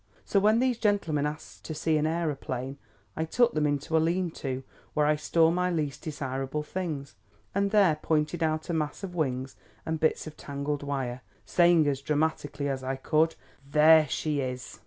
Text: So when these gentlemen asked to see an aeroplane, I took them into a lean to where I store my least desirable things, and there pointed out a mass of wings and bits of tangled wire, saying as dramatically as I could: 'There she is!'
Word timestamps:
So 0.25 0.39
when 0.39 0.57
these 0.57 0.79
gentlemen 0.79 1.27
asked 1.27 1.63
to 1.65 1.75
see 1.75 1.95
an 1.95 2.07
aeroplane, 2.07 2.79
I 3.15 3.23
took 3.23 3.53
them 3.53 3.67
into 3.67 3.95
a 3.95 3.99
lean 3.99 4.31
to 4.41 4.63
where 4.95 5.05
I 5.05 5.15
store 5.15 5.51
my 5.51 5.69
least 5.69 6.01
desirable 6.01 6.63
things, 6.63 7.13
and 7.53 7.69
there 7.69 7.97
pointed 8.01 8.41
out 8.41 8.67
a 8.71 8.73
mass 8.73 9.03
of 9.03 9.13
wings 9.13 9.57
and 9.85 9.99
bits 9.99 10.25
of 10.25 10.35
tangled 10.35 10.81
wire, 10.81 11.21
saying 11.45 11.85
as 11.85 12.01
dramatically 12.01 12.67
as 12.67 12.83
I 12.83 12.95
could: 12.95 13.35
'There 13.69 14.07
she 14.09 14.39
is!' 14.41 14.79